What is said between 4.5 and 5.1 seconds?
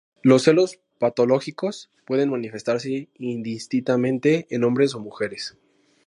hombres o